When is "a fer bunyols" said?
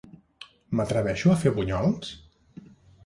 1.33-2.11